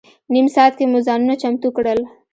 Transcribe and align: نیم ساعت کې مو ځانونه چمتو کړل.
نیم 0.33 0.47
ساعت 0.55 0.73
کې 0.79 0.85
مو 0.91 0.99
ځانونه 1.07 1.35
چمتو 1.41 1.69
کړل. 1.77 1.99